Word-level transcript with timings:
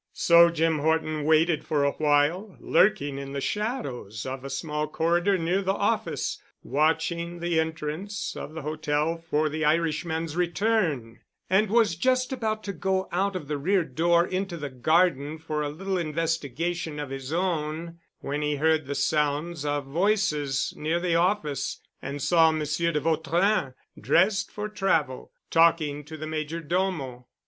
So 0.13 0.49
Jim 0.49 0.79
Horton 0.79 1.25
waited 1.25 1.63
for 1.63 1.83
awhile, 1.83 2.57
lurking 2.59 3.19
in 3.19 3.33
the 3.33 3.39
shadows 3.39 4.25
of 4.25 4.43
a 4.43 4.49
small 4.49 4.87
corridor 4.87 5.37
near 5.37 5.61
the 5.61 5.75
office, 5.75 6.41
watching 6.63 7.37
the 7.39 7.59
entrance 7.59 8.35
of 8.35 8.55
the 8.55 8.63
hotel 8.63 9.19
for 9.29 9.47
the 9.47 9.63
Irishman's 9.63 10.35
return, 10.35 11.19
and 11.51 11.69
was 11.69 11.95
just 11.95 12.33
about 12.33 12.63
to 12.63 12.73
go 12.73 13.09
out 13.11 13.35
of 13.35 13.47
the 13.47 13.59
rear 13.59 13.83
door 13.83 14.25
into 14.25 14.57
the 14.57 14.71
garden 14.71 15.37
for 15.37 15.61
a 15.61 15.69
little 15.69 15.99
investigation 15.99 16.99
of 16.99 17.11
his 17.11 17.31
own 17.31 17.99
when 18.21 18.41
he 18.41 18.55
heard 18.55 18.87
the 18.87 18.95
sounds 18.95 19.63
of 19.65 19.85
voices 19.85 20.73
near 20.75 20.99
the 20.99 21.13
office 21.13 21.79
and 22.01 22.23
saw 22.23 22.51
Monsieur 22.51 22.91
de 22.91 22.99
Vautrin 23.01 23.75
dressed 23.99 24.49
for 24.51 24.67
travel, 24.67 25.31
talking 25.51 26.03
to 26.03 26.17
the 26.17 26.25
major 26.25 26.59
domo. 26.59 27.27